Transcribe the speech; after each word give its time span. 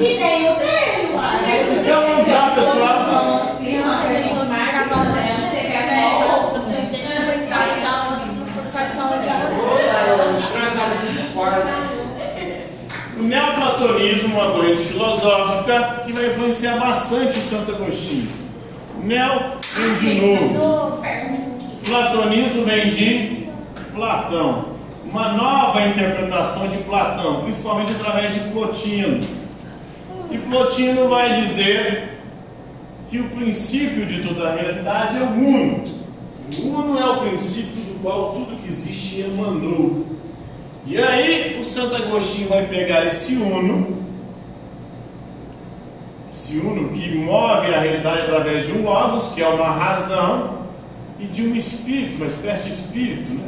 E 0.00 0.16
nem 0.16 0.44
uai. 0.46 1.78
Então 1.80 2.02
vamos 2.06 2.28
lá, 2.28 2.50
pessoal. 2.54 3.48
É 3.66 4.28
O 13.16 13.22
neoplatonismo, 13.22 14.36
uma 14.36 14.52
corrente 14.52 14.82
filosófica 14.82 16.02
que 16.06 16.12
vai 16.12 16.26
influenciar 16.26 16.78
bastante 16.78 17.36
o 17.36 17.42
Santo 17.42 17.72
Agostinho. 17.72 18.28
O 18.96 19.04
neo 19.04 19.40
vem 19.74 19.94
de 19.94 20.20
novo. 20.26 21.02
Platonismo 21.84 22.64
vem 22.64 22.88
de 22.88 23.48
Platão. 23.92 24.66
Uma 25.04 25.32
nova 25.32 25.82
interpretação 25.82 26.68
de 26.68 26.76
Platão, 26.78 27.40
principalmente 27.40 27.90
através 27.90 28.32
de 28.32 28.40
Plotino. 28.50 29.37
E 30.30 30.38
Plotino 30.38 31.08
vai 31.08 31.40
dizer 31.40 32.20
que 33.10 33.18
o 33.18 33.30
princípio 33.30 34.04
de 34.04 34.22
toda 34.22 34.48
a 34.48 34.54
realidade 34.54 35.16
é 35.16 35.22
o 35.22 35.32
uno. 35.32 35.84
O 36.58 36.66
uno 36.68 36.98
é 36.98 37.06
o 37.06 37.16
princípio 37.18 37.82
do 37.82 38.02
qual 38.02 38.32
tudo 38.32 38.60
que 38.60 38.68
existe 38.68 39.22
emanou. 39.22 40.06
E 40.86 40.98
aí 40.98 41.58
o 41.60 41.64
Santo 41.64 41.96
Agostinho 41.96 42.48
vai 42.48 42.66
pegar 42.66 43.06
esse 43.06 43.34
uno, 43.34 43.98
esse 46.30 46.56
uno 46.58 46.90
que 46.90 47.14
move 47.18 47.74
a 47.74 47.80
realidade 47.80 48.22
através 48.22 48.66
de 48.66 48.72
um 48.72 48.84
logos, 48.84 49.32
que 49.32 49.42
é 49.42 49.48
uma 49.48 49.70
razão, 49.70 50.66
e 51.18 51.26
de 51.26 51.42
um 51.42 51.54
espírito, 51.54 52.16
uma 52.16 52.26
espécie 52.26 52.64
de 52.64 52.74
espírito, 52.74 53.30
né? 53.30 53.44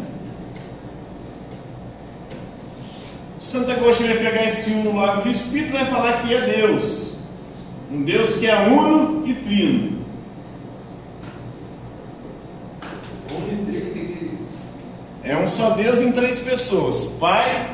O 3.29 3.29
Santo 3.40 3.70
Agostinho 3.70 4.10
vai 4.10 4.18
pegar 4.18 4.44
esse 4.44 4.70
uno 4.70 5.00
e 5.24 5.28
o 5.28 5.30
espírito 5.30 5.72
vai 5.72 5.86
falar 5.86 6.22
que 6.22 6.34
é 6.34 6.40
Deus. 6.42 7.18
Um 7.90 8.02
Deus 8.02 8.34
que 8.34 8.46
é 8.46 8.56
uno 8.68 9.26
e 9.26 9.34
trino. 9.34 10.00
É 15.24 15.36
um 15.36 15.48
só 15.48 15.70
Deus 15.70 16.00
em 16.00 16.12
três 16.12 16.38
pessoas: 16.38 17.04
Pai, 17.18 17.70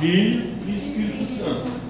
Filho 0.00 0.54
e 0.66 0.74
Espírito 0.74 1.26
Santo. 1.26 1.84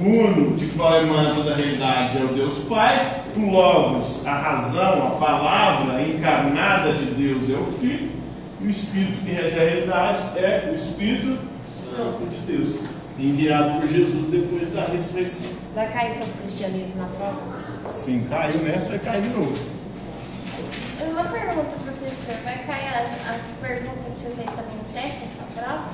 O 0.00 0.04
uno 0.04 0.56
de 0.56 0.66
qual 0.68 1.02
emana 1.02 1.34
toda 1.34 1.52
a 1.52 1.56
realidade 1.56 2.18
é 2.18 2.24
o 2.24 2.28
Deus 2.28 2.60
Pai, 2.60 3.24
o 3.36 3.50
Logos, 3.50 4.26
a 4.26 4.34
razão, 4.34 5.08
a 5.08 5.10
palavra 5.10 6.00
encarnada 6.02 6.94
de 6.94 7.04
Deus 7.04 7.50
é 7.50 7.56
o 7.56 7.66
Filho, 7.66 8.12
e 8.62 8.66
o 8.66 8.70
Espírito 8.70 9.22
que 9.22 9.30
rege 9.30 9.58
a 9.58 9.62
realidade 9.62 10.38
é 10.38 10.70
o 10.72 10.74
Espírito 10.74 11.38
Santo 11.94 12.26
de 12.26 12.38
Deus, 12.38 12.86
enviado 13.16 13.80
por 13.80 13.88
Jesus 13.88 14.26
depois 14.26 14.68
da 14.70 14.86
ressurreição. 14.86 15.48
Vai 15.76 15.92
cair 15.92 16.12
sobre 16.14 16.30
o 16.30 16.42
cristianismo 16.42 16.96
na 16.96 17.06
prova? 17.06 17.38
Sim, 17.88 18.26
caiu 18.28 18.58
nessa, 18.62 18.88
vai 18.88 18.98
cair 18.98 19.22
de 19.22 19.28
novo. 19.28 19.56
Uma 21.08 21.24
pergunta, 21.24 21.76
professor. 21.84 22.34
Vai 22.42 22.58
cair 22.64 22.88
as, 22.88 23.36
as 23.36 23.50
perguntas 23.60 24.04
que 24.10 24.16
você 24.16 24.30
fez 24.30 24.50
também 24.50 24.76
no 24.76 24.84
teste 24.92 25.20
da 25.20 25.26
sua 25.28 25.46
prova? 25.54 25.90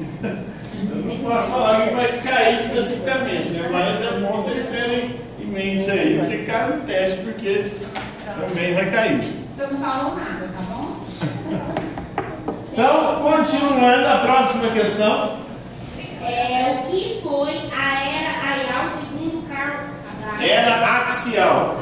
Eu 0.90 0.96
não 0.96 1.18
posso 1.18 1.50
falar 1.50 1.86
que 1.86 1.94
vai 1.94 2.22
cair 2.22 2.54
especificamente, 2.54 3.48
né? 3.50 3.68
mas 3.70 4.00
é 4.00 4.20
bom 4.20 4.32
vocês 4.40 4.66
terem 4.68 5.16
em 5.38 5.46
mente 5.46 5.90
aí, 5.90 6.18
porque 6.18 6.38
cai 6.44 6.70
no 6.70 6.82
teste, 6.84 7.22
porque 7.22 7.70
também 8.24 8.74
vai 8.74 8.90
cair. 8.90 9.20
Você 9.54 9.66
não 9.66 9.78
falou 9.78 10.16
nada? 10.16 10.29
Então, 12.80 13.16
continuando 13.16 14.08
a 14.08 14.16
próxima 14.20 14.70
questão. 14.70 15.36
É, 16.22 16.78
o 16.78 16.90
que 16.90 17.20
foi 17.22 17.50
a 17.70 18.04
era 18.08 18.30
aial 18.40 18.86
segundo 18.96 19.46
Carl 19.46 19.80
Era 20.40 21.02
axial. 21.02 21.78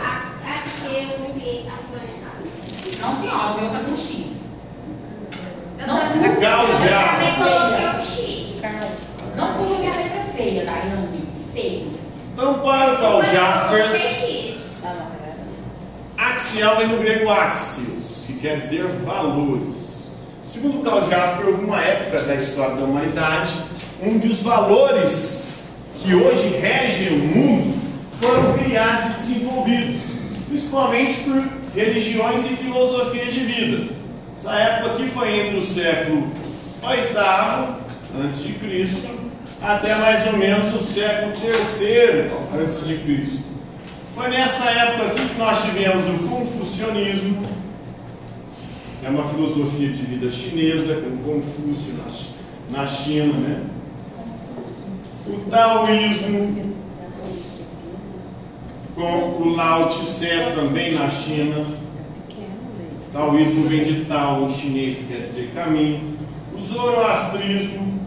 Não, 3.00 3.20
senhora, 3.20 3.52
o 3.52 3.60
meu 3.60 3.70
tá 3.70 3.78
com 3.88 3.96
X. 3.96 4.26
Não, 5.86 6.40
Gal 6.40 6.66
já. 6.84 7.20
Não 9.36 9.54
coloque 9.54 9.86
a 9.86 9.90
letra 9.90 10.24
feia, 10.36 10.64
Daiane. 10.64 11.28
Feio. 11.54 11.92
Então, 12.32 12.54
para 12.54 12.94
o 12.94 12.98
Carl 12.98 13.22
Jaspers, 13.22 14.66
axial 16.18 16.76
vem 16.78 16.88
do 16.88 16.98
grego 16.98 17.30
axios, 17.30 18.24
que 18.26 18.40
quer 18.40 18.58
dizer 18.58 18.84
valores. 19.04 19.87
Segundo 20.60 20.82
Carl 20.82 21.08
Jasper, 21.08 21.46
houve 21.46 21.64
uma 21.64 21.80
época 21.80 22.22
da 22.22 22.34
história 22.34 22.74
da 22.74 22.82
humanidade 22.82 23.52
onde 24.04 24.26
os 24.26 24.42
valores 24.42 25.50
que 26.00 26.12
hoje 26.12 26.48
regem 26.48 27.10
o 27.10 27.18
mundo 27.26 27.80
foram 28.20 28.58
criados 28.58 29.06
e 29.06 29.12
desenvolvidos, 29.20 30.00
principalmente 30.48 31.20
por 31.20 31.48
religiões 31.76 32.44
e 32.44 32.56
filosofias 32.56 33.32
de 33.32 33.38
vida. 33.38 33.94
Essa 34.32 34.52
época 34.56 34.94
aqui 34.94 35.08
foi 35.10 35.38
entre 35.38 35.58
o 35.58 35.62
século 35.62 36.26
VIII 36.82 38.54
Cristo 38.54 39.08
até 39.62 39.94
mais 39.94 40.26
ou 40.26 40.38
menos 40.38 40.74
o 40.74 40.80
século 40.80 41.34
III 41.36 42.98
Cristo. 43.04 43.44
Foi 44.12 44.28
nessa 44.28 44.68
época 44.68 45.06
aqui 45.12 45.28
que 45.28 45.38
nós 45.38 45.62
tivemos 45.62 46.04
o 46.08 46.18
confucionismo, 46.26 47.42
é 49.04 49.08
uma 49.08 49.24
filosofia 49.24 49.88
de 49.88 50.02
vida 50.02 50.30
chinesa, 50.30 50.96
com 50.96 51.16
Confúcio 51.18 51.94
na, 52.70 52.78
na 52.78 52.86
China, 52.86 53.32
né? 53.34 53.64
O 55.26 55.38
taoísmo, 55.50 56.74
com 58.94 59.42
o 59.42 59.54
Lao 59.54 59.88
Tse 59.90 60.52
também 60.54 60.94
na 60.94 61.10
China. 61.10 61.64
Taoísmo 63.12 63.68
vem 63.68 63.84
de 63.84 64.04
Tao 64.06 64.48
em 64.48 64.54
chinês, 64.54 64.98
que 64.98 65.04
quer 65.04 65.22
dizer 65.22 65.50
caminho. 65.54 66.18
O 66.54 66.58
Zoroastrismo 66.58 68.00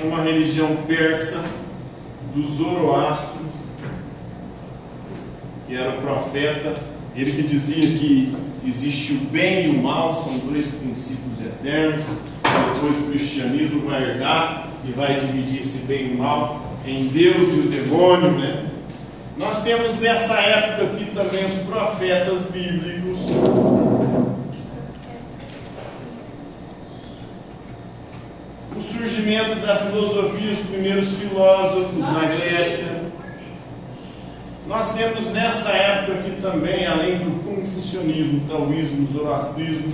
é 0.00 0.06
uma 0.06 0.22
religião 0.22 0.76
persa 0.86 1.44
do 2.34 2.42
Zoroastro, 2.42 3.40
que 5.66 5.74
era 5.74 5.98
o 5.98 6.02
profeta, 6.02 6.82
ele 7.14 7.32
que 7.32 7.42
dizia 7.42 7.98
que 7.98 8.47
existe 8.68 9.14
o 9.14 9.20
bem 9.30 9.66
e 9.66 9.68
o 9.70 9.82
mal, 9.82 10.12
são 10.12 10.38
dois 10.38 10.66
princípios 10.66 11.40
eternos. 11.40 12.20
Depois 12.42 12.98
o 12.98 13.10
cristianismo 13.10 13.80
vai 13.88 14.02
herdar 14.04 14.68
e 14.86 14.92
vai 14.92 15.18
dividir 15.18 15.60
esse 15.60 15.86
bem 15.86 16.10
e 16.10 16.14
o 16.14 16.18
mal 16.18 16.60
em 16.86 17.08
Deus 17.08 17.48
e 17.48 17.60
o 17.60 17.68
demônio, 17.68 18.30
né? 18.32 18.66
Nós 19.36 19.62
temos 19.62 19.98
nessa 20.00 20.34
época 20.34 20.92
aqui 20.92 21.06
também 21.14 21.46
os 21.46 21.58
profetas 21.58 22.46
bíblicos. 22.50 23.18
O 28.76 28.80
surgimento 28.80 29.60
da 29.60 29.76
filosofia, 29.76 30.50
os 30.50 30.58
primeiros 30.60 31.12
filósofos 31.14 32.00
na 32.00 32.24
Grécia. 32.24 32.97
Nós 34.68 34.92
temos 34.92 35.28
nessa 35.32 35.70
época 35.70 36.18
aqui 36.18 36.42
também, 36.42 36.86
além 36.86 37.20
do 37.20 37.42
confucionismo, 37.42 38.46
taoísmo, 38.46 39.06
zoroastrismo, 39.10 39.90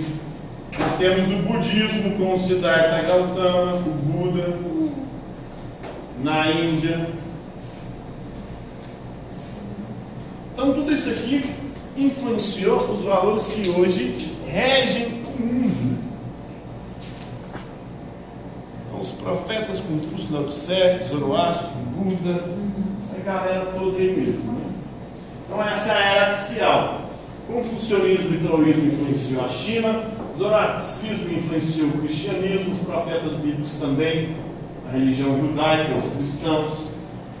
nós 0.77 0.97
temos 0.97 1.27
o 1.31 1.37
budismo 1.43 2.17
com 2.17 2.33
o 2.33 2.37
Siddhartha 2.37 3.01
Gautama, 3.03 3.75
o 3.77 3.79
Buda, 3.79 4.59
na 6.21 6.51
Índia. 6.51 7.07
Então 10.51 10.73
tudo 10.73 10.91
isso 10.91 11.09
aqui 11.09 11.55
influenciou 11.95 12.79
os 12.91 13.01
valores 13.01 13.47
que 13.47 13.69
hoje 13.69 14.35
regem 14.45 15.23
o 15.23 15.41
mundo. 15.41 15.99
Então, 18.85 18.99
os 18.99 19.11
profetas 19.13 19.79
Confúcio, 19.79 20.33
Lao 20.33 20.43
Tse, 20.47 21.01
Zoroastro, 21.07 21.77
Buda, 21.95 22.43
essa 23.01 23.21
galera 23.21 23.67
toda 23.67 23.97
aí 23.97 24.11
mesmo. 24.17 24.54
Então 25.55 25.69
essa 25.69 25.93
era 25.93 26.31
axial. 26.31 27.09
Confucionismo 27.47 28.35
e 28.35 28.45
taoísmo 28.45 28.87
influenciou 28.87 29.45
a 29.45 29.47
China, 29.47 30.03
Zoroastrismo 30.37 31.33
influenciou 31.33 31.87
o 31.87 31.99
cristianismo, 31.99 32.73
os 32.73 32.79
profetas 32.79 33.35
bíblicos 33.35 33.79
também, 33.79 34.35
a 34.85 34.91
religião 34.91 35.39
judaica, 35.39 35.95
os 35.95 36.11
cristãos. 36.11 36.89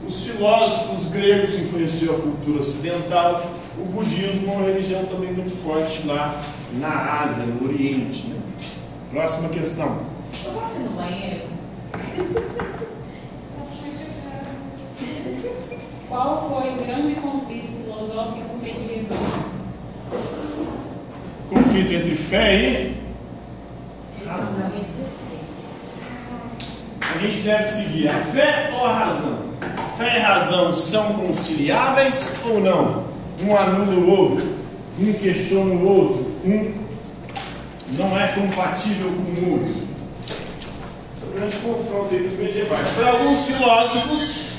Os 0.07 0.27
filósofos 0.27 1.11
gregos 1.11 1.55
influenciou 1.55 2.15
a 2.15 2.21
cultura 2.21 2.59
ocidental, 2.59 3.51
o 3.77 3.83
budismo 3.83 4.49
é 4.49 4.55
uma 4.55 4.65
religião 4.65 5.03
também 5.07 5.33
muito 5.33 5.53
forte 5.53 6.07
lá 6.07 6.41
na 6.71 7.21
Ásia, 7.21 7.43
no 7.43 7.67
Oriente. 7.67 8.27
Né? 8.27 8.39
Próxima 9.11 9.49
questão. 9.49 9.99
Eu 10.45 10.53
posso 10.53 10.75
ir 10.75 10.83
no 10.83 10.91
banheiro? 10.91 11.41
Qual 16.07 16.49
foi 16.49 16.69
o 16.71 16.85
grande 16.85 17.15
conflito 17.15 17.67
filosófico 17.83 18.55
medieval? 18.61 19.17
Conflito 21.75 21.93
entre 21.93 22.15
fé 22.15 22.55
e. 22.55 22.95
A 27.01 27.17
gente 27.19 27.37
deve 27.39 27.65
seguir? 27.65 28.07
A 28.07 28.19
fé 28.31 28.69
ou 28.73 28.85
a 28.85 28.93
razão? 28.93 29.39
Fé 29.97 30.17
e 30.17 30.19
razão 30.21 30.73
são 30.73 31.13
conciliáveis 31.15 32.31
ou 32.45 32.61
não? 32.61 33.03
Um 33.43 33.57
anula 33.57 33.93
o 33.93 34.09
outro, 34.09 34.55
um 34.97 35.11
questiona 35.11 35.73
o 35.73 35.85
outro, 35.85 36.31
um 36.45 36.73
não 37.97 38.17
é 38.17 38.27
compatível 38.29 39.11
com 39.11 39.41
o 39.41 39.51
outro. 39.51 39.75
Esse 41.13 41.25
é 41.25 41.27
o 41.27 41.31
grande 41.31 41.57
confronto 41.57 42.15
aí 42.15 42.23
dos 42.23 42.37
medievais. 42.37 42.87
Para 42.87 43.09
alguns 43.09 43.45
filósofos, 43.45 44.49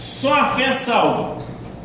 só 0.00 0.32
a 0.32 0.46
fé 0.56 0.72
salva. 0.72 1.36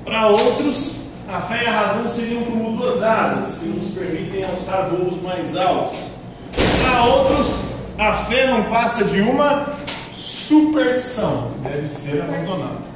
Para 0.05 0.27
outros, 0.27 1.00
a 1.31 1.39
fé 1.39 1.63
e 1.63 1.67
a 1.67 1.71
razão 1.71 2.07
seriam 2.09 2.43
como 2.43 2.75
duas 2.75 3.01
asas 3.01 3.59
que 3.59 3.67
nos 3.67 3.91
permitem 3.91 4.43
alçar 4.43 4.89
voos 4.89 5.21
mais 5.21 5.55
altos. 5.55 5.97
Para 6.83 7.03
outros, 7.05 7.61
a 7.97 8.13
fé 8.13 8.47
não 8.47 8.63
passa 8.63 9.05
de 9.05 9.21
uma 9.21 9.77
superstição, 10.11 11.53
deve 11.63 11.87
ser 11.87 12.21
abandonada. 12.21 12.91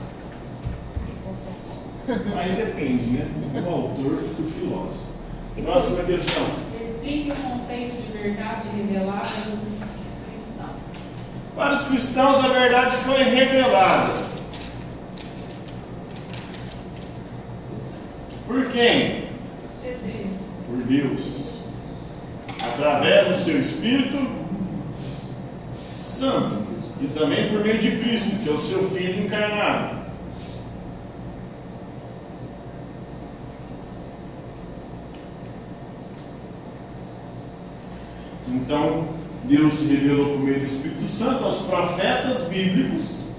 Aí 2.37 2.51
depende, 2.51 3.17
né? 3.17 3.61
Do 3.61 3.69
autor 3.69 4.23
e 4.23 4.41
do 4.41 4.49
filósofo. 4.49 5.15
Próxima 5.63 6.03
questão. 6.03 6.43
Explique 6.79 7.31
o 7.31 7.35
conceito 7.35 8.01
de 8.01 8.17
verdade 8.17 8.67
revelada 8.75 9.21
dos 9.21 9.79
cristãos. 9.79 10.75
Para 11.55 11.73
os 11.73 11.83
cristãos, 11.85 12.43
a 12.43 12.47
verdade 12.49 12.95
foi 12.97 13.23
revelada. 13.23 14.24
Por 18.55 18.71
quem? 18.71 19.25
Jesus. 19.83 20.51
Por 20.65 20.77
Deus. 20.83 21.59
Através 22.65 23.27
do 23.27 23.35
seu 23.35 23.59
Espírito 23.59 24.17
Santo. 25.91 26.63
E 27.01 27.07
também 27.07 27.49
por 27.49 27.61
meio 27.61 27.79
de 27.79 27.97
Cristo, 27.97 28.41
que 28.41 28.47
é 28.47 28.53
o 28.53 28.57
seu 28.57 28.89
Filho 28.89 29.25
encarnado. 29.25 30.05
Então, 38.47 39.09
Deus 39.43 39.73
se 39.73 39.93
revelou 39.93 40.37
por 40.37 40.39
meio 40.39 40.59
do 40.59 40.65
Espírito 40.65 41.05
Santo 41.07 41.43
aos 41.43 41.63
profetas 41.63 42.43
bíblicos 42.43 43.35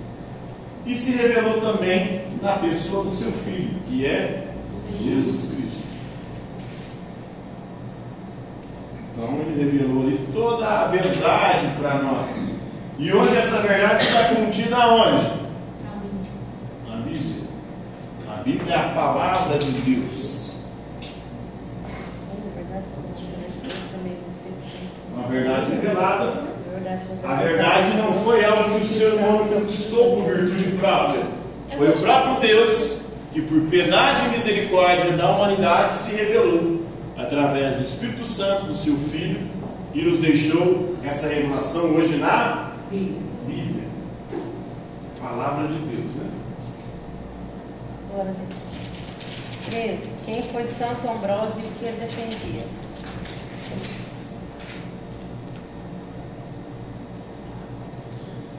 e 0.85 0.95
se 0.95 1.13
revelou 1.13 1.59
também 1.59 2.27
na 2.43 2.59
pessoa 2.59 3.05
do 3.05 3.11
seu 3.11 3.33
Filho, 3.33 3.81
que 3.89 4.05
é 4.05 4.46
Jesus 5.03 5.55
Cristo. 5.55 5.87
Então, 9.13 9.41
ele 9.41 9.65
revelou 9.65 10.03
ali 10.03 10.21
toda 10.33 10.67
a 10.67 10.85
verdade 10.89 11.69
para 11.81 12.03
nós. 12.03 12.61
E 12.99 13.13
hoje 13.13 13.37
essa 13.37 13.61
verdade 13.61 14.05
está 14.05 14.35
contida 14.35 14.77
aonde? 14.77 15.25
Na 16.89 16.97
Bíblia. 16.97 17.45
A 18.29 18.43
Bíblia 18.43 18.75
é 18.75 18.79
a 18.79 18.89
palavra 18.91 19.59
de 19.59 19.71
Deus. 19.71 20.57
Uma 25.15 25.29
verdade 25.29 25.71
revelada 25.73 26.45
A 27.25 27.35
verdade 27.35 27.97
não 27.97 28.13
foi 28.13 28.45
algo 28.45 28.79
que 28.79 28.85
o 28.85 28.87
ser 28.87 29.15
humano 29.15 29.49
conquistou 29.49 30.23
por 30.23 30.35
virtude 30.35 30.77
própria. 30.77 31.23
Foi 31.77 31.89
o 31.89 32.01
próprio 32.01 32.41
Deus 32.41 32.96
que, 33.37 33.43
por 33.43 33.61
piedade 33.69 34.25
e 34.25 34.29
misericórdia 34.31 35.13
da 35.13 35.31
humanidade, 35.31 35.99
se 35.99 36.17
revelou 36.17 36.87
através 37.19 37.77
do 37.77 37.85
Espírito 37.85 38.25
Santo, 38.25 38.69
do 38.69 38.75
seu 38.75 38.97
Filho, 38.97 39.47
e 39.93 40.01
nos 40.01 40.19
deixou 40.19 40.97
essa 41.05 41.29
revelação 41.29 41.95
hoje 41.95 42.17
na 42.17 42.73
Bíblia. 42.91 43.85
Palavra 45.21 45.69
de 45.69 45.75
Deus, 45.75 46.15
né? 46.17 46.31
Glória 48.11 48.31
a 48.31 48.35
Deus. 48.35 49.99
13. 49.99 50.13
Quem 50.25 50.43
foi 50.45 50.65
Santo 50.65 51.07
Ambrósio 51.07 51.63
e 51.63 51.67
o 51.67 51.73
que 51.73 51.85
ele 51.85 52.01
defendia? 52.01 52.65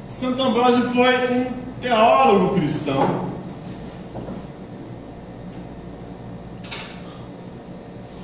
Santo 0.06 0.44
Ambrósio 0.44 0.84
foi 0.92 1.32
um 1.32 1.52
teólogo 1.82 2.56
cristão. 2.56 3.38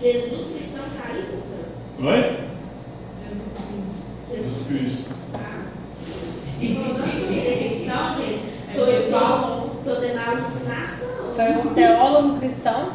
Jesus 0.03 0.47
cristão 0.51 0.83
tá 0.97 1.13
aí, 1.13 1.23
professor? 1.23 1.65
Oi? 2.03 2.39
Jesus 3.23 3.47
Cristo. 3.57 4.35
Jesus 4.35 4.67
Cristo. 4.67 5.13
E 6.59 6.75
quando 6.75 7.03
ele 7.07 7.39
é 7.39 7.67
cristão, 7.69 8.15
gente, 8.17 8.53
É 8.75 8.77
tô 9.83 9.95
dando 9.95 10.19
alucinação. 10.19 11.33
Foi 11.35 11.51
um 11.57 11.73
teólogo 11.73 12.39
cristão? 12.39 12.91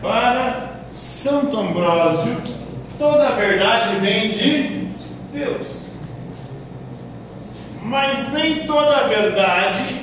Para 0.00 0.70
Santo 0.94 1.58
Ambrósio, 1.58 2.36
toda 2.98 3.28
a 3.28 3.32
verdade 3.32 3.96
vem 4.00 4.30
de 4.30 4.88
Deus. 5.32 5.90
Mas 7.82 8.32
nem 8.32 8.66
toda 8.66 8.96
a 8.96 9.02
verdade 9.08 10.00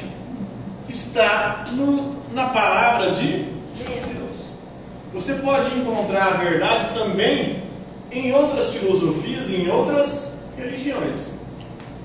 está 0.89 1.65
no- 1.71 2.16
na 2.37 2.49
palavra 2.49 3.09
de 3.09 3.45
Deus. 3.83 4.57
Você 5.11 5.33
pode 5.33 5.75
encontrar 5.75 6.27
a 6.27 6.37
verdade 6.37 6.93
também 6.93 7.63
em 8.11 8.31
outras 8.31 8.73
filosofias, 8.73 9.49
em 9.49 9.67
outras 9.67 10.37
religiões. 10.55 11.39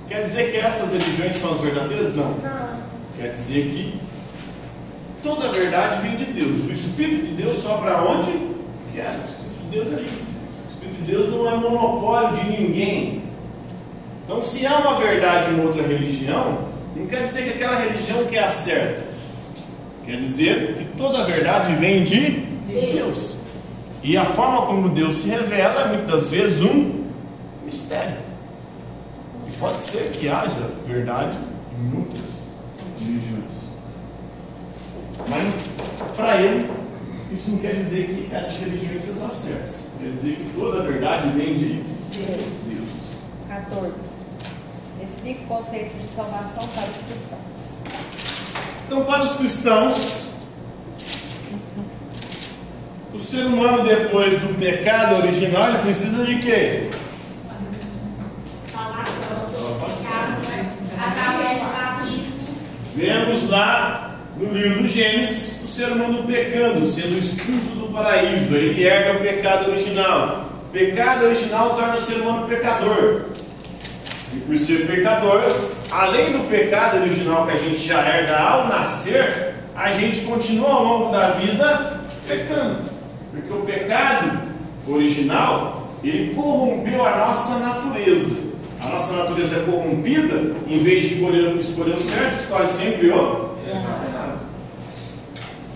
Quer 0.08 0.22
dizer 0.22 0.50
que 0.50 0.56
essas 0.56 0.92
religiões 0.92 1.34
são 1.34 1.52
as 1.52 1.60
verdadeiras? 1.60 2.16
Não. 2.16 2.30
Não. 2.30 2.82
Quer 3.18 3.32
dizer 3.32 3.66
que 3.66 4.00
toda 5.22 5.48
a 5.48 5.52
verdade 5.52 6.00
vem 6.00 6.16
de 6.16 6.24
Deus. 6.24 6.64
O 6.64 6.72
Espírito 6.72 7.26
de 7.26 7.34
Deus 7.34 7.58
sopra 7.58 8.02
onde 8.02 8.32
quer. 8.94 9.10
O 9.10 9.24
Espírito 9.26 9.60
de 9.60 9.66
Deus 9.70 9.88
é 9.88 9.96
livre. 9.96 10.24
O 10.24 10.72
Espírito 10.72 11.04
de 11.04 11.12
Deus 11.12 11.30
não 11.30 11.50
é 11.50 11.56
monopólio 11.56 12.36
de 12.38 12.62
ninguém. 12.62 13.22
Então, 14.24 14.42
se 14.42 14.66
há 14.66 14.78
uma 14.78 14.94
verdade 14.98 15.52
em 15.52 15.60
outra 15.60 15.82
religião, 15.82 16.68
não 16.96 17.06
quer 17.06 17.24
dizer 17.24 17.44
que 17.44 17.50
aquela 17.50 17.76
religião 17.76 18.24
que 18.24 18.36
é 18.36 18.44
a 18.44 18.48
certa. 18.48 19.01
Quer 20.04 20.18
dizer 20.18 20.76
que 20.76 20.84
toda 20.96 21.22
a 21.22 21.24
verdade 21.24 21.74
vem 21.76 22.02
de 22.02 22.30
Deus. 22.66 23.42
E 24.02 24.16
a 24.16 24.24
forma 24.24 24.66
como 24.66 24.88
Deus 24.88 25.16
se 25.16 25.28
revela 25.28 25.82
é 25.82 25.96
muitas 25.96 26.28
vezes 26.28 26.60
um 26.62 27.04
mistério. 27.64 28.18
E 29.46 29.56
pode 29.58 29.80
ser 29.80 30.10
que 30.10 30.28
haja 30.28 30.68
verdade 30.86 31.36
em 31.78 31.96
outras 31.96 32.52
religiões. 32.98 33.70
Mas 35.28 35.54
para 36.16 36.40
ele, 36.40 36.68
isso 37.30 37.52
não 37.52 37.58
quer 37.58 37.76
dizer 37.76 38.06
que 38.06 38.34
essas 38.34 38.60
religiões 38.60 39.00
sejam 39.02 39.34
certas. 39.34 39.88
Quer 40.00 40.10
dizer 40.10 40.34
que 40.34 40.52
toda 40.58 40.80
a 40.80 40.82
verdade 40.82 41.28
vem 41.30 41.54
de 41.56 41.82
Deus. 42.12 43.16
14. 43.48 43.92
Explica 45.00 45.42
o 45.42 45.46
conceito 45.46 45.96
de 45.96 46.08
salvação 46.08 46.66
para 46.74 46.88
os 46.88 46.96
cristãos. 46.96 47.91
Então, 48.92 49.04
para 49.04 49.22
os 49.22 49.36
cristãos, 49.36 50.28
o 53.14 53.18
ser 53.18 53.46
humano, 53.46 53.84
depois 53.84 54.38
do 54.38 54.54
pecado 54.58 55.14
original, 55.16 55.70
ele 55.70 55.78
precisa 55.78 56.26
de 56.26 56.38
quê? 56.40 56.90
Né? 62.94 62.94
Vemos 62.94 63.48
lá 63.48 64.18
no 64.36 64.52
livro 64.52 64.82
do 64.82 64.88
Gênesis 64.88 65.62
o 65.64 65.68
ser 65.68 65.92
humano 65.92 66.26
pecando, 66.26 66.84
sendo 66.84 67.16
expulso 67.16 67.74
do 67.76 67.94
paraíso. 67.94 68.54
Ele 68.54 68.84
herda 68.84 69.18
o 69.18 69.22
pecado 69.22 69.70
original. 69.70 70.50
O 70.66 70.70
pecado 70.70 71.24
original 71.24 71.76
torna 71.76 71.94
o 71.94 71.98
ser 71.98 72.20
humano 72.20 72.46
pecador. 72.46 73.24
E 74.34 74.40
por 74.40 74.56
ser 74.56 74.86
pecador, 74.86 75.42
além 75.90 76.32
do 76.32 76.48
pecado 76.48 77.00
original 77.00 77.46
que 77.46 77.52
a 77.52 77.56
gente 77.56 77.76
já 77.76 78.00
herda 78.00 78.38
ao 78.38 78.68
nascer, 78.68 79.54
a 79.74 79.92
gente 79.92 80.22
continua 80.22 80.70
ao 80.70 80.84
longo 80.84 81.12
da 81.12 81.32
vida 81.32 82.00
pecando. 82.26 82.90
Porque 83.30 83.52
o 83.52 83.60
pecado 83.60 84.42
original, 84.86 85.88
ele 86.02 86.34
corrompeu 86.34 87.04
a 87.04 87.16
nossa 87.16 87.58
natureza. 87.58 88.52
A 88.80 88.88
nossa 88.88 89.12
natureza 89.12 89.56
é 89.56 89.60
corrompida, 89.60 90.56
em 90.66 90.78
vez 90.78 91.08
de 91.08 91.14
escolher, 91.14 91.56
escolher 91.56 91.94
o 91.94 92.00
certo, 92.00 92.40
escolhe 92.40 92.66
sempre 92.66 93.10
o 93.10 93.56
errado. 93.68 94.40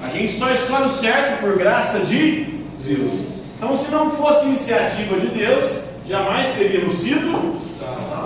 A 0.02 0.08
gente 0.08 0.32
só 0.32 0.50
escolhe 0.50 0.84
o 0.84 0.88
certo 0.88 1.40
por 1.40 1.56
graça 1.56 2.00
de 2.00 2.60
Deus. 2.84 3.28
Então, 3.56 3.76
se 3.76 3.90
não 3.90 4.10
fosse 4.10 4.46
iniciativa 4.46 5.18
de 5.18 5.28
Deus, 5.28 5.84
jamais 6.06 6.52
teríamos 6.52 6.94
sido 6.94 7.56
salvos. 7.78 8.25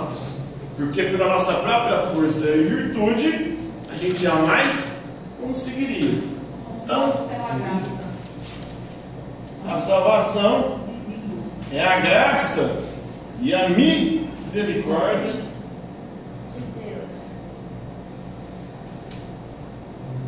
Porque 0.81 1.03
pela 1.03 1.27
nossa 1.29 1.53
própria 1.53 1.99
força 2.07 2.49
e 2.49 2.63
virtude, 2.63 3.55
a 3.87 3.95
gente 3.95 4.19
jamais 4.19 5.03
conseguiria. 5.39 6.23
Então, 6.83 7.27
a 9.69 9.77
salvação 9.77 10.79
é 11.71 11.85
a 11.85 11.99
graça 11.99 12.81
e 13.39 13.53
a 13.53 13.69
misericórdia 13.69 15.33
De 16.57 16.63
Deus. 16.83 17.11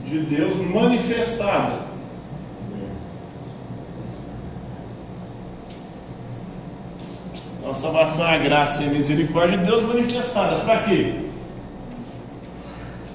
de 0.05 0.19
Deus 0.19 0.55
manifestada. 0.71 1.92
A 7.73 7.75
salvação 7.75 8.27
é 8.27 8.35
a 8.35 8.37
graça 8.37 8.83
e 8.83 8.85
a 8.87 8.89
misericórdia 8.91 9.57
de 9.57 9.65
Deus 9.65 9.81
manifestada. 9.81 10.63
Para 10.63 10.83
quê? 10.83 11.15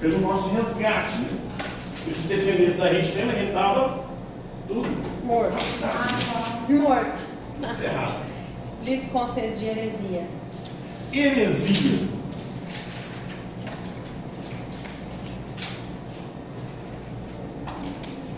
Pelo 0.01 0.19
nosso 0.19 0.49
resgate. 0.49 1.15
Né? 1.17 1.39
Se 2.11 2.27
dependesse 2.27 2.77
da 2.77 2.93
gente 2.93 3.15
mesmo, 3.15 3.31
a 3.31 3.35
gente 3.35 3.47
estava 3.47 4.03
tudo 4.67 4.89
Morto. 5.23 5.51
lascado, 5.51 6.73
Morto. 6.73 7.25
ferrado. 7.79 8.15
Explica 8.61 9.05
o 9.05 9.09
conceito 9.09 9.59
de 9.59 9.65
heresia. 9.65 10.27
Heresia. 11.13 12.07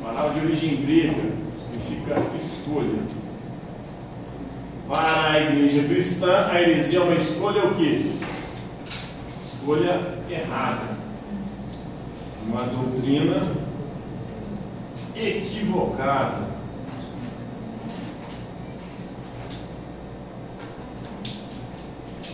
Palavra 0.03 0.39
de 0.39 0.45
origem 0.45 0.75
grega 0.85 1.31
significa 1.57 2.21
escolha. 2.37 3.30
Para 4.91 5.31
a 5.31 5.39
igreja 5.39 5.87
cristã, 5.87 6.49
a 6.51 6.61
heresia 6.61 6.99
é 6.99 7.01
uma 7.01 7.15
escolha 7.15 7.63
o 7.63 7.75
quê? 7.75 8.07
Escolha 9.41 10.17
errada. 10.29 10.97
Uma 12.45 12.63
doutrina 12.63 13.53
equivocada. 15.15 16.39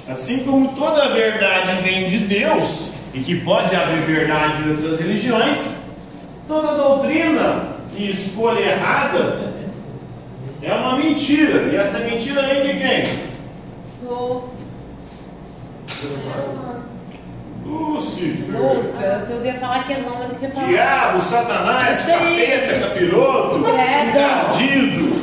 Assim 0.10 0.44
como 0.44 0.74
toda 0.74 1.10
verdade 1.10 1.84
vem 1.84 2.08
de 2.08 2.18
Deus, 2.26 2.94
e 3.14 3.20
que 3.20 3.40
pode 3.42 3.76
haver 3.76 4.02
verdade 4.02 4.64
em 4.64 4.72
outras 4.72 5.00
religiões, 5.00 5.76
toda 6.48 6.74
doutrina 6.74 7.76
e 7.96 8.10
escolha 8.10 8.62
errada 8.62 9.58
é 10.68 10.74
uma 10.76 10.98
mentira. 10.98 11.70
E 11.72 11.76
essa 11.76 12.00
mentira 12.00 12.42
vem 12.44 12.62
de 12.62 12.74
quem? 12.80 13.20
Do 14.02 14.44
Lúcifer. 17.66 18.60
Lúcifer. 18.60 19.26
Eu 19.30 19.46
ia 19.46 19.54
falar 19.56 19.76
aquele 19.82 20.02
nome, 20.02 20.24
eu 20.24 20.28
não 20.30 20.36
queria 20.36 20.56
falar. 20.56 20.68
Diabo, 20.68 21.20
Satanás, 21.22 22.06
capeta, 22.06 22.80
capiroto, 22.80 23.64
Credo. 23.64 24.10
encardido, 24.10 25.16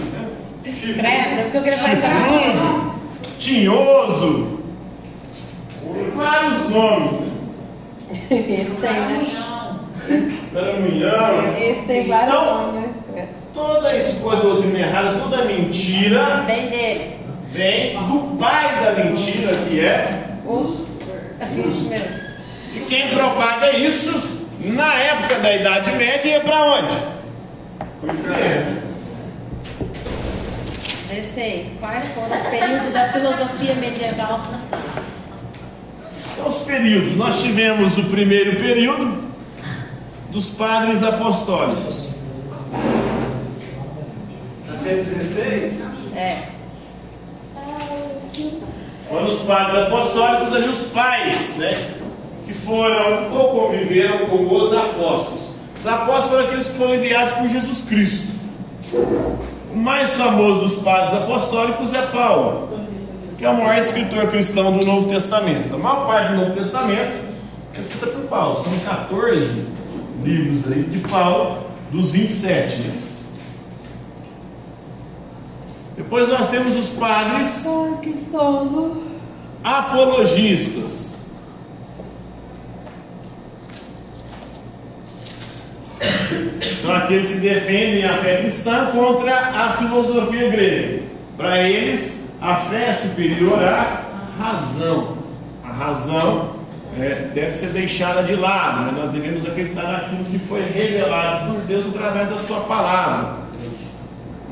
Credo, 0.64 1.42
porque 1.42 1.56
eu 1.58 1.62
queria 1.62 1.78
falar 1.78 2.96
tinhoso, 3.38 4.60
vários 6.14 6.68
nomes. 6.68 7.20
Esse 8.30 8.70
tem, 8.80 8.92
né? 8.92 9.50
Caramunhão. 10.52 11.52
Esse 11.56 11.82
tem 11.86 12.06
vários 12.08 12.28
Então, 12.28 12.72
nomes. 12.72 12.90
Toda 13.54 13.96
escolha 13.96 14.40
doutrina 14.40 14.78
errada, 14.80 15.18
toda 15.18 15.44
mentira 15.44 16.42
Vem 16.46 16.68
dele. 16.68 17.16
vem 17.52 18.06
do 18.06 18.37
pai 18.38 18.84
da 18.84 19.04
mentira, 19.04 19.52
que 19.68 19.80
é 19.80 20.30
Lúcifer. 20.44 22.25
E 22.75 22.80
quem 22.88 23.08
propaga 23.08 23.70
isso, 23.76 24.40
na 24.61 24.94
época 24.94 25.37
da 25.38 25.54
Idade 25.54 25.92
Média, 25.92 26.28
ia 26.32 26.40
para 26.40 26.62
onde? 26.64 26.96
Pro 28.00 28.11
inferno. 28.12 28.82
16. 31.08 31.68
Quais 31.78 32.04
foram 32.14 32.37
os 32.37 32.49
períodos 32.49 32.92
da 32.92 33.12
filosofia 33.12 33.75
medieval 33.76 34.40
cristã? 34.40 34.78
Então, 36.32 36.49
os 36.49 36.58
períodos. 36.62 37.16
Nós 37.16 37.40
tivemos 37.40 37.96
o 37.99 38.04
primeiro 38.04 38.56
período 38.56 39.23
dos 40.30 40.49
padres 40.49 41.02
apostólicos. 41.04 42.08
116? 44.84 45.82
É. 46.14 46.42
Foram 49.08 49.26
os 49.26 49.38
padres 49.42 49.78
apostólicos 49.78 50.52
ali, 50.52 50.68
os 50.68 50.82
pais, 50.92 51.56
né? 51.56 51.72
Que 52.44 52.52
foram 52.52 53.32
ou 53.32 53.68
conviveram 53.68 54.26
com 54.26 54.54
os 54.54 54.72
apóstolos. 54.74 55.54
Os 55.78 55.86
apóstolos 55.86 56.24
foram 56.26 56.44
aqueles 56.44 56.66
que 56.68 56.76
foram 56.76 56.94
enviados 56.96 57.32
por 57.32 57.48
Jesus 57.48 57.82
Cristo. 57.82 58.34
O 59.72 59.76
mais 59.76 60.12
famoso 60.14 60.60
dos 60.60 60.74
padres 60.76 61.14
apostólicos 61.14 61.94
é 61.94 62.02
Paulo, 62.02 62.78
que 63.38 63.44
é 63.44 63.48
o 63.48 63.56
maior 63.56 63.78
escritor 63.78 64.26
cristão 64.28 64.76
do 64.76 64.84
Novo 64.84 65.08
Testamento. 65.08 65.74
A 65.74 65.78
maior 65.78 66.06
parte 66.06 66.32
do 66.32 66.36
Novo 66.36 66.50
Testamento 66.52 67.24
é 67.74 67.80
escrita 67.80 68.06
por 68.08 68.22
Paulo. 68.26 68.62
São 68.62 68.78
14 68.80 69.66
livros 70.22 70.70
aí 70.70 70.82
de 70.82 70.98
Paulo, 71.08 71.64
dos 71.90 72.12
27. 72.12 72.82
né? 72.82 73.03
Depois 75.96 76.28
nós 76.28 76.48
temos 76.48 76.76
os 76.76 76.88
padres 76.88 77.66
apologistas. 79.62 81.14
São 86.74 86.94
aqueles 86.94 87.28
que 87.30 87.38
defendem 87.38 88.04
a 88.04 88.18
fé 88.18 88.38
cristã 88.38 88.90
contra 88.92 89.34
a 89.34 89.70
filosofia 89.76 90.50
grega. 90.50 91.02
Para 91.36 91.58
eles, 91.62 92.30
a 92.40 92.56
fé 92.56 92.90
é 92.90 92.92
superior 92.92 93.62
à 93.62 94.04
razão. 94.38 95.16
A 95.64 95.72
razão 95.72 96.56
é, 96.98 97.30
deve 97.32 97.52
ser 97.52 97.68
deixada 97.68 98.22
de 98.22 98.34
lado. 98.34 98.82
né? 98.82 98.94
Nós 98.96 99.10
devemos 99.10 99.46
acreditar 99.46 99.84
naquilo 99.84 100.24
que 100.24 100.38
foi 100.38 100.62
revelado 100.62 101.52
por 101.52 101.60
Deus 101.62 101.86
através 101.86 102.28
da 102.28 102.38
Sua 102.38 102.60
palavra. 102.60 103.43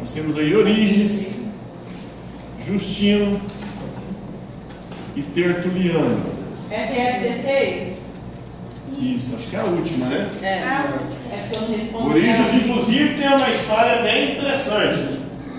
Nós 0.02 0.10
temos 0.10 0.36
aí 0.36 0.52
Orígenes, 0.52 1.38
Justino 2.58 3.40
e 5.14 5.22
Tertuliano. 5.22 6.24
Essa 6.68 6.92
é 6.92 7.14
a 7.14 7.18
16? 7.20 7.98
Isso, 8.98 9.36
acho 9.36 9.46
que 9.46 9.54
é 9.54 9.60
a 9.60 9.64
última, 9.64 10.06
né? 10.06 10.28
É. 10.42 10.46
É 11.32 11.42
porque 11.42 11.56
eu 11.56 11.60
não 11.60 11.76
respondi. 11.78 12.08
Orígenes, 12.08 12.54
inclusive, 12.64 13.14
tem 13.14 13.28
uma 13.28 13.48
história 13.48 14.02
bem 14.02 14.32
interessante. 14.32 14.98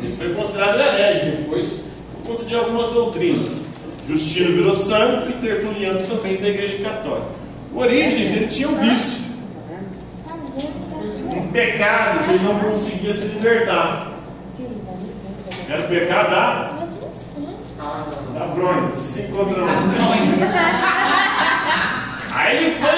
Ele 0.01 0.13
foi 0.17 0.33
considerado 0.33 0.77
herege 0.77 1.37
depois, 1.37 1.79
por 2.11 2.33
conta 2.33 2.43
de 2.43 2.53
algumas 2.53 2.89
doutrinas. 2.89 3.61
Justino 4.05 4.57
virou 4.57 4.75
santo 4.75 5.29
e 5.29 5.33
Tertuliano 5.39 6.05
também 6.05 6.35
da 6.35 6.49
Igreja 6.49 6.83
Católica. 6.83 7.29
Orígenes, 7.73 8.33
ele 8.33 8.47
tinha 8.47 8.67
um 8.67 8.75
vício, 8.75 9.23
um 11.33 11.47
pecado 11.47 12.25
que 12.25 12.31
ele 12.31 12.43
não 12.43 12.59
conseguia 12.59 13.13
se 13.13 13.27
libertar. 13.27 14.12
Era 15.69 15.81
o 15.81 15.87
pecado 15.87 16.29
da, 16.29 16.69
da 18.37 18.45
bronha, 18.47 18.91
se 18.99 19.21
encontrando. 19.23 19.67
Aí 22.35 22.57
ele 22.57 22.75
foi 22.75 22.89
a 22.89 22.91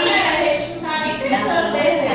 gente 0.44 0.80
não 0.80 0.90
tá 0.90 1.72
nesse. 1.72 2.08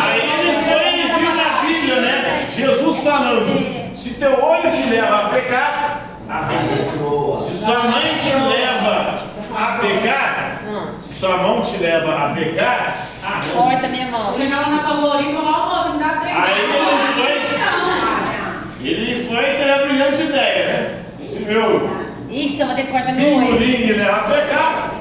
Aí 0.00 0.20
ele 0.40 0.52
foi 0.64 0.84
e 0.94 1.18
viu 1.18 1.34
na 1.34 1.62
Bíblia, 1.62 2.00
né? 2.00 2.46
Jesus 2.48 3.02
falando: 3.02 3.96
se 3.96 4.14
teu 4.14 4.42
olho 4.42 4.70
te 4.70 4.88
leva 4.88 5.16
a 5.16 5.28
pecar, 5.28 6.00
arranca. 6.28 7.42
Se 7.42 7.64
sua 7.64 7.78
mãe 7.84 8.18
te 8.18 8.34
leva 8.34 9.20
a 9.54 9.78
pecar, 9.80 10.62
se 11.00 11.14
sua 11.14 11.36
mão 11.38 11.62
te 11.62 11.76
leva 11.78 12.26
a 12.26 12.28
pecar, 12.30 13.06
arranca. 13.24 13.46
Corta 13.54 13.88
minha 13.88 14.10
mão. 14.10 14.32
Chegava 14.32 14.70
na 14.70 14.82
favorita 14.82 15.30
e 15.30 15.34
falava, 15.34 15.66
moça, 15.66 15.90
me 15.90 15.98
dá 15.98 16.08
três. 16.20 16.36
Aí 16.36 16.58
ele 16.58 16.72
foi, 16.72 16.98
ele 18.82 19.24
foi 19.24 19.36
e 19.42 19.56
teve 19.56 19.70
a 19.70 19.78
brilhante 19.78 20.22
ideia, 20.22 20.66
né? 20.66 21.26
Se 21.26 21.40
meu 21.44 21.90
Ixi, 22.30 22.54
então 22.56 22.60
eu 22.60 22.66
vou 22.66 22.76
ter 22.76 22.82
que 22.86 22.92
cortar 22.92 23.12
meu 23.14 23.34
olho. 23.36 23.46
pingolim 23.46 23.86
me 23.86 23.92
leva 23.92 24.16
a 24.16 24.20
pecar, 24.20 24.94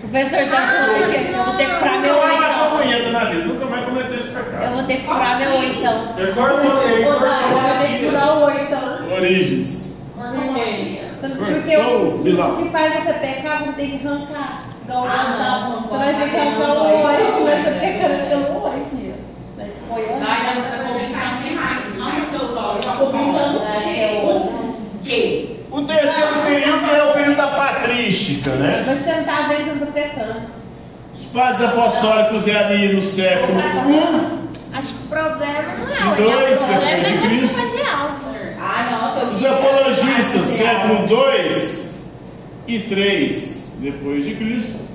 Professor, 0.00 0.38
eu 0.40 0.48
vou 0.48 0.56
ter 0.58 1.18
que- 1.18 1.32
eu 1.34 1.44
vou 1.44 1.54
ter 1.56 1.66
que 1.68 1.74
furar 1.76 2.00
meu 2.00 2.14
nunca 2.14 2.24
olho 2.26 2.40
mais 2.40 2.56
então. 2.56 2.78
punheta 2.78 3.10
na 3.10 3.24
vida, 3.26 3.44
nunca 3.44 3.66
mais 3.66 3.84
cometeu 3.84 4.18
esse 4.18 4.28
Eu 4.28 4.44
pecado. 4.44 4.74
vou 4.74 4.82
ter 4.84 4.96
que 4.96 5.04
furar 5.06 5.38
meu 5.38 5.50
olho 5.54 5.72
então. 5.74 6.14
Ele 6.18 6.32
cortou, 6.32 6.82
ele 6.88 7.04
cortou 7.04 7.28
eu 7.28 7.80
tenho 7.86 7.98
que 7.98 8.04
furar 8.06 8.28
o 8.38 8.42
olho 8.44 8.60
então. 8.62 9.12
Origens. 9.16 9.98
Porque 11.20 11.76
o, 11.76 12.16
o 12.16 12.62
que 12.62 12.68
faz 12.70 13.04
você 13.04 13.12
pecar, 13.14 13.64
você 13.64 13.72
tem 13.72 13.98
que 13.98 14.06
arrancar. 14.06 14.64
Ah, 14.90 15.36
não. 15.38 15.84
Então 15.84 15.98
vai 15.98 16.14
ficar 16.14 16.56
pelo 16.56 17.04
olho, 17.04 17.32
começa 17.32 17.68
a 17.70 17.72
pecar 17.74 18.10
pelo 18.28 18.62
olho, 18.64 18.86
filha. 18.90 19.14
Vai 19.56 19.66
apoiando. 19.66 20.24
Vai 20.24 20.38
nessa 20.54 20.76
comissão 20.76 20.86
de 20.86 20.92
mais, 20.92 20.97
não 22.68 22.74
nos 22.74 22.84
seus 22.84 23.00
olhos. 23.00 23.10
Começando 23.10 23.56
o 24.24 24.98
Que? 25.02 25.58
O 25.70 25.82
terceiro 25.82 26.34
período 26.46 26.86
é 26.90 27.02
o 27.04 27.12
período 27.12 27.36
da 27.36 27.46
patrística, 27.48 28.50
né? 28.52 28.84
Mas 28.86 29.04
você 29.04 29.12
não 29.16 29.24
tá 29.24 29.48
vendo, 29.48 29.78
tô 29.80 29.86
pecando. 29.92 30.40
Os 31.14 31.24
padres 31.24 31.62
apostólicos 31.68 32.48
é 32.48 32.56
ali 32.56 32.92
no 32.94 33.02
século 33.02 33.58
I. 33.58 34.38
Acho 34.72 34.94
que 34.94 35.04
o 35.04 35.08
problema 35.08 35.62
não 35.78 35.94
é 35.94 36.22
olhar, 36.22 36.38
dois 36.38 36.60
o 36.60 36.64
problema 36.64 36.90
é 36.90 37.00
você 37.02 37.28
Cristo. 37.38 37.56
fazer 37.60 37.86
algo. 37.90 38.14
Ah, 38.60 38.88
nossa, 38.90 39.20
eu 39.20 39.30
Os 39.32 39.44
apologistas, 39.44 40.44
século 40.46 41.06
2 41.06 41.98
e 42.66 42.78
3 42.80 43.76
depois 43.80 44.24
de 44.24 44.34
Cristo. 44.34 44.88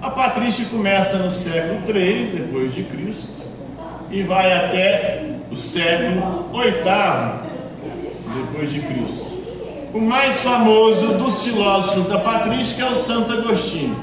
A 0.00 0.10
patrística 0.10 0.70
começa 0.70 1.18
no 1.18 1.30
século 1.30 1.82
3 1.86 2.30
depois 2.30 2.74
de 2.74 2.84
Cristo 2.84 3.32
e 4.10 4.22
vai 4.22 4.52
até 4.52 5.25
o 5.50 5.56
século 5.56 6.48
8 6.52 6.78
depois 8.34 8.72
de 8.72 8.80
Cristo. 8.80 9.36
O 9.94 10.00
mais 10.00 10.40
famoso 10.40 11.14
dos 11.14 11.42
filósofos 11.42 12.06
da 12.06 12.18
patrística 12.18 12.84
é 12.84 12.90
o 12.90 12.96
Santo 12.96 13.32
Agostinho. 13.32 13.96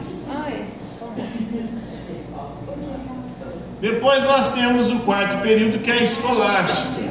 Depois 3.80 4.24
nós 4.24 4.54
temos 4.54 4.92
o 4.92 5.00
quarto 5.00 5.42
período 5.42 5.80
que 5.80 5.92
é 5.92 5.96
a 5.96 6.02
escolástica. 6.02 7.04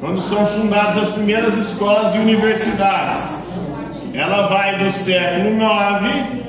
Quando 0.00 0.20
são 0.20 0.46
fundadas 0.46 0.96
as 0.96 1.10
primeiras 1.10 1.54
escolas 1.54 2.14
e 2.14 2.18
universidades. 2.18 3.42
Ela 4.14 4.48
vai 4.48 4.78
do 4.78 4.90
século 4.90 5.54
9 5.54 6.48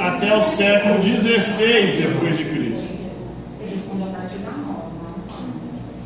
até 0.00 0.36
o 0.36 0.42
século 0.42 0.98
16 1.00 1.92
depois 1.92 2.36
de 2.36 2.44
Cristo. 2.44 2.94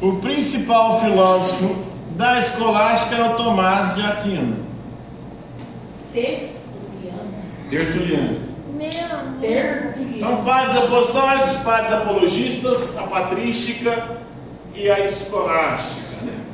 O 0.00 0.12
principal 0.20 1.00
filósofo 1.00 1.76
da 2.16 2.38
escolástica 2.38 3.16
é 3.16 3.30
o 3.30 3.36
Tomás 3.36 3.96
de 3.96 4.02
Aquino, 4.02 4.64
Tertuliano. 6.12 7.32
Tertuliano. 7.68 8.48
Meu 8.76 9.18
amigo. 9.18 10.16
Então, 10.16 10.44
padres 10.44 10.76
apostólicos, 10.76 11.54
padres 11.56 11.92
apologistas, 11.92 12.96
a 12.96 13.02
patrística 13.08 14.18
e 14.74 14.88
a 14.88 15.00
escolástica. 15.04 16.16
Né? 16.22 16.44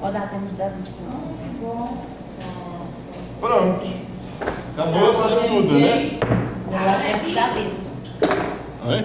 Dá 0.00 0.20
tempo 0.20 0.46
de 0.46 0.52
dar 0.54 0.70
vista. 0.70 0.94
Pronto. 3.40 3.86
Acabou 4.72 5.12
isso 5.12 5.40
tudo, 5.48 5.78
né? 5.78 6.18
Dá 6.70 7.00
tempo 7.00 7.24
de 7.24 7.34
dar 7.34 7.54
vista. 7.54 7.88
Oi? 8.86 9.04